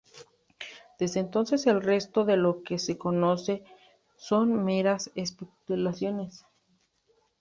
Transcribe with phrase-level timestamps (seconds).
[0.97, 3.63] Desde entonces, el resto de lo que se conoce
[4.15, 6.43] son meras especulaciones.